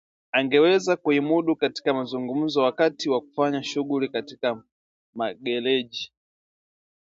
[0.31, 4.63] angeweza kuimudu katika mazungumzo wakati wa kufanya shughuli katika
[5.13, 6.11] magereji